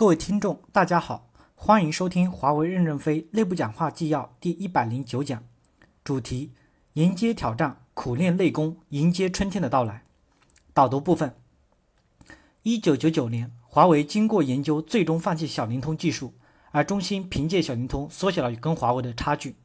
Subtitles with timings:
[0.00, 5.44] 各位听众，大家好，欢迎收听华为任正非内部讲话纪要第一百零九讲，
[6.02, 6.52] 主题：
[6.94, 10.04] 迎接挑战，苦练内功，迎接春天的到来。
[10.72, 11.34] 导读部分：
[12.62, 16.32] 一九九九年，华为经过研究，最终放弃小灵通技术，
[16.70, 19.56] 而中兴凭借小灵通缩小了跟华为的差距。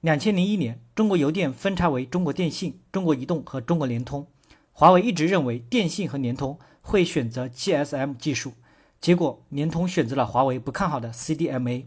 [0.00, 4.26] 两千零一年，中国邮电分拆为中国电信、中国移动和中国联通，
[4.72, 8.54] 华为一直认为电信和联通会选择 GSM 技术。
[9.00, 11.86] 结果，联通选择了华为不看好的 CDMA，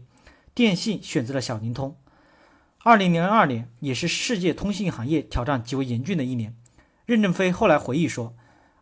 [0.54, 1.96] 电信选择了小灵通。
[2.82, 6.56] 二零零二年也是世界通信行业挑战极为严峻的一年。
[7.04, 8.34] 任正非后来回忆说：“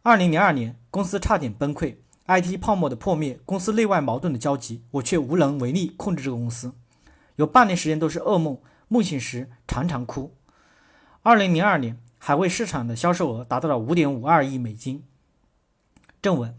[0.02, 1.96] 二零零二年，公司差点崩溃
[2.26, 6.72] ，IT 泡沫的破灭，公司内外矛盾的交集，我却无能为力控制这个公司，
[7.36, 10.34] 有半年时间都是噩梦，梦醒时常常哭。”
[11.22, 15.04] 二零零二年，海外市场的销售额达到了五点五二亿美金。
[16.22, 16.56] 正文。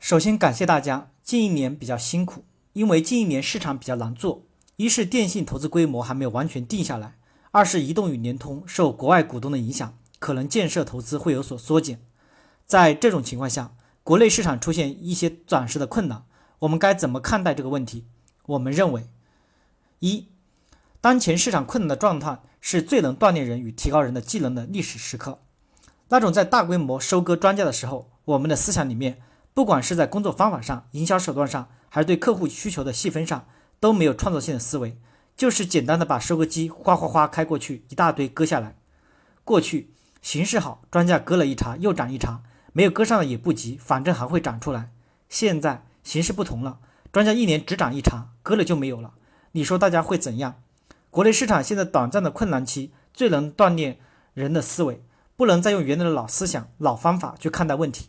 [0.00, 4.46] 首先感谢大家，近一年比较辛苦，因为近一年市场比较难做。
[4.76, 7.18] 一是电信投资规模还没有完全定下来，
[7.50, 12.00] 二是移动与联通受国外股东的影响，可能建设投资会有所缩减。
[12.64, 16.24] 在这种情况下，国内市场出现一些暂时的困难，
[16.60, 18.06] 我们该怎么看待这个问题？
[18.46, 19.06] 我们认为，
[19.98, 20.28] 一，
[21.02, 25.40] 当前市场困难的状态是最能锻炼人与提高人的技能的历史时刻。
[26.08, 29.20] 那种在大规模收割庄稼的时候，我们的思想里面。
[29.52, 33.46] 不管是在工作方法上、营销手段上，还是对客户需求的细分上，
[33.80, 34.96] 都没有创造性的思维，
[35.36, 38.76] 就是简单的把收割机哗哗哗开过去，一大堆割下来。
[39.44, 39.92] 过去
[40.22, 42.42] 形势好，庄稼割了一茬又长一茬，
[42.72, 44.92] 没有割上的也不急，反正还会长出来。
[45.28, 46.78] 现在形势不同了，
[47.12, 49.14] 庄稼一年只长一茬，割了就没有了。
[49.52, 50.62] 你说大家会怎样？
[51.10, 53.98] 国内市场现在短暂的困难期，最能锻炼
[54.32, 55.02] 人的思维，
[55.36, 58.08] 不能再用原来的老思想、老方法去看待问题。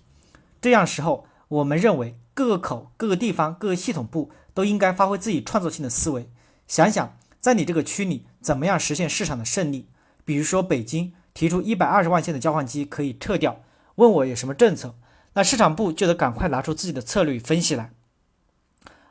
[0.61, 1.26] 这样时候。
[1.52, 6.30] 我们认为各个口、各个地方、各个系统部都应该发挥自己创造性的思维，
[6.66, 9.89] 想想在你这个区里怎么样实现市场的胜利。
[10.23, 13.61] 比如说北京提出一百二十万线的交换机可以撤掉，
[13.95, 14.95] 问我有什么政策，
[15.33, 17.92] 那市场部就得赶快拿出自己的策略分析来。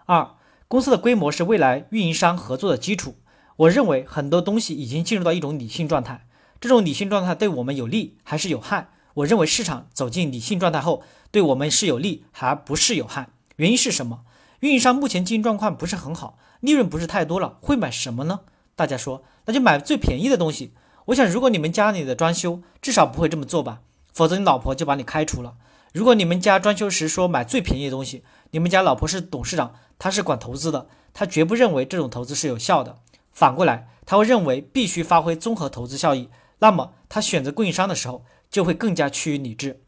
[0.06, 0.30] 二，
[0.66, 3.16] 公司的规模是未来运营商合作的基础。
[3.56, 6.26] 我认为很多东西已经进入到一种理性状态，
[6.58, 8.88] 这种理性状态对我们有利还是有害？
[9.14, 13.28] 我认为市场走进理性状态后，对我们是有利，还不是有害。
[13.56, 14.20] 原因是什么？
[14.60, 18.40] 运营商目前经营状况不是很好，利润不是太多了，会买什么呢？
[18.76, 20.72] 大家说，那就买最便宜的东西。
[21.06, 23.80] 我想，如果你们家里的装修，至少不会这么做吧？
[24.12, 25.54] 否则你老婆就把你开除了。
[25.92, 28.22] 如果你们家装修时说买最便宜的东西，
[28.52, 32.98] 你们家老婆是董事长，她是管投资的，她绝不认为这种投资是有效的。
[33.32, 36.28] 反过来，她会认为必须发挥综合投资效益。
[36.60, 38.24] 那么，她选择供应商的时候。
[38.50, 39.80] 就会更加趋于理智。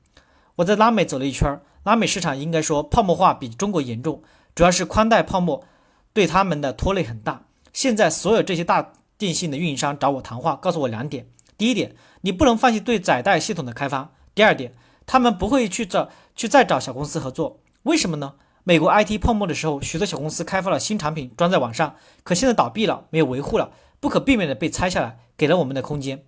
[0.56, 4.23] 我在拉美走了一圈，拉美市场应该说泡沫化比中国严重，
[4.55, 5.65] 主要是宽带泡沫
[6.12, 7.47] 对他们的拖累很大。
[7.72, 14.72] 现在所有这些大电信的运营商找我谈话，告诉我两点：第一点，你不能放弃对载带系统的开发；第二点，
[15.06, 17.61] 他们不会去找去再找小公司合作。
[17.84, 18.34] 为什么呢？
[18.65, 26.25] 美国 IT 泡沫的时候，许多小公司开发了新产品装在网上，可现在倒闭了，没有维护了，不可避免的被拆下来，给了我们的空间。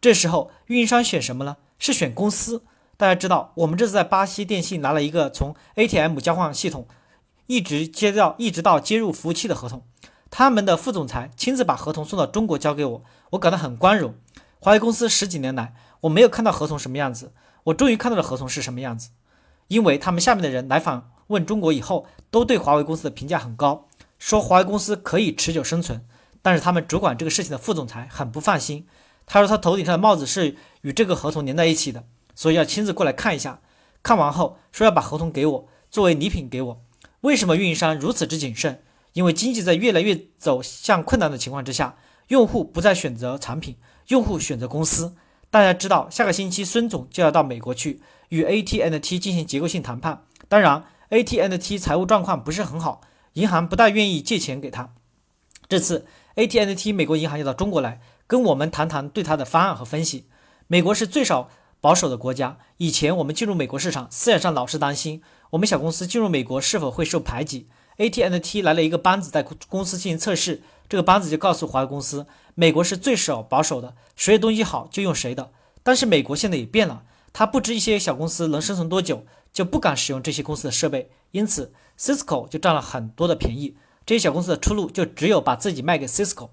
[0.00, 1.56] 这时候运营商选什么呢？
[1.78, 2.64] 是选公司，
[2.96, 6.86] 大家知道，我们这次在巴西电信拿了一个从 ATM 交换系统
[7.46, 9.82] 一直接到一直到接入服务器的合同，
[10.30, 14.14] 他们的副总裁亲自把合同送到中国交给我，我感到很光荣。
[14.58, 17.32] 华为公司十几年来，我没有看到合同什么样子，
[17.64, 19.10] 我终于看到了合同是什么样子，
[19.68, 23.86] 因为他们下面的人来访问中国以后，都对华为公司的评价很高，
[24.18, 26.04] 说华为公司可以持久生存，
[26.42, 28.86] 但是他们主管这个事情的副总裁很不放心。
[29.28, 33.60] 他说他头顶上的帽子是与这个合同连在一起的，所以要亲自过来看一下。
[34.02, 36.80] 看完后说要把合同给我作为礼品给我。
[37.20, 38.82] 为什么运营商如此之谨慎？
[39.12, 41.96] 因为经济在越来越走向困难的情况之下，
[42.28, 43.76] 用户不再选择产品，
[44.08, 45.14] 用户选择公司。
[45.50, 50.24] 大家知道，下个星期孙总就要到美国去与 AT&T 进行结构性谈判。
[50.46, 53.00] 当然，AT&T 财务状况不是很好，
[53.32, 54.94] 银行不大愿意借钱给他。
[55.68, 58.00] 这次 AT&T 美国银行要到中国来。
[58.28, 60.26] 跟我们谈谈对他的方案和分析。
[60.66, 61.48] 美国是最少
[61.80, 62.58] 保守的国家。
[62.76, 67.66] 以前我们进入美国市场，思想上老是担心我们小公司进入美国是否会受排挤。
[67.96, 75.50] AT&T 来了一个班子在公司进行测试，这个班子就告诉华为公司，美国是最少保守的，谁的东西好就用谁的。
[75.82, 83.76] 但是美国现在也变了，他不知一些小公司能生存多久，就不敢使用这些公司的设备，因此 Cisco 就占了很多的便宜。
[84.04, 86.50] 这些小公司的出路就只有把自己卖给 Cisco。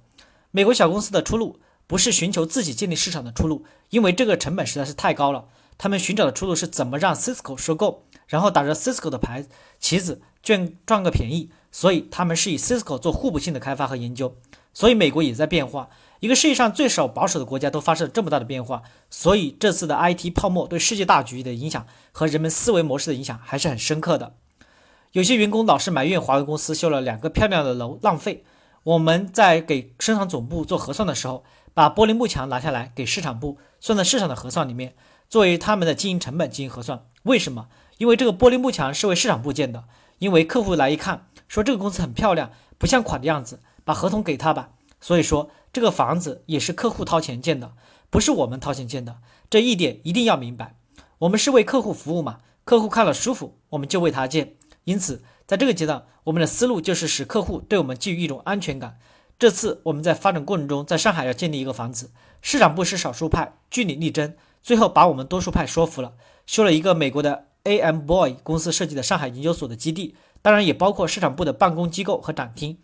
[0.51, 1.59] 美国小公司的出路。
[1.87, 5.45] 不是寻求自己建立市场的出路，因为这个成本实在是太高了。
[5.77, 9.45] 他们寻找的出路是怎么让 Cisco 收购，然后打着 Cisco 的牌
[9.79, 11.49] 旗子赚赚个便宜。
[11.71, 14.35] 所以他们是以 Cisco 做互补性的开发和研究。
[14.73, 15.89] 所以美国也在变化，
[16.21, 18.83] 一个世界上最少保守的国家都发生了这么大的变化。
[19.09, 24.35] 所以这次的 IT 泡沫对世界大局的影响和人们思维模式的影响还是很深刻的。
[25.11, 28.45] 有些员工老是埋怨华为公司修了两个漂亮的楼浪费。
[28.83, 31.43] 我们在给生产总部做核算的时候，
[31.75, 34.95] 把玻璃幕墙拿下来给市场部算在市场的核算里面，
[35.27, 37.05] 作为他们的经营成本进行核算。
[37.23, 37.67] 为什么？
[37.97, 39.83] 因为这个玻璃幕墙是为市场部建的。
[40.19, 44.69] 因为客户来一看，说这个公司很漂亮，不像款的样子，把合同给他吧。
[45.01, 47.73] 所以说这个房子也是客户掏钱建的，
[48.09, 49.17] 不是我们掏钱建的。
[49.49, 50.77] 这一点一定要明白。
[51.19, 54.55] 我们是为客户服务嘛，客户看了舒服，我们就为他建。
[54.85, 55.25] 因此。
[55.47, 58.97] 在这个阶段，我们的思路就是使客户对我们寄予一种安全感。
[59.37, 62.11] 这次我们在发展过程中，在上海要建立一个房子，
[62.41, 64.33] 市场部是少数派，据理力争，
[64.63, 66.13] 最后把我们多数派说服了，
[66.45, 72.77] 修了一个美国的 AM Boy 公司设计的上海研究所的基地，当然也包括市场部的办公机构和展厅。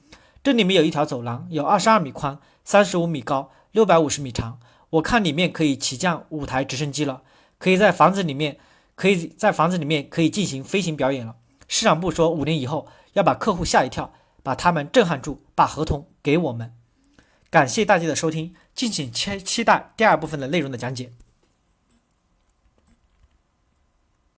[0.44, 4.60] 这里面有一条走廊，有二十二米宽，三十五米高，六百五十米长。
[4.90, 7.22] 我看里面可以起降五台直升机了，
[7.58, 8.58] 可以在房子里面，
[8.96, 11.36] 可以在房子里面可以进行飞行表演了。
[11.70, 14.12] 市场部说，五年以后要把客户吓一跳，
[14.44, 16.74] 把他们震撼住，把合同给我们。
[17.50, 21.12] 感谢大家的收听，敬请期期待第二部分的内容的讲解。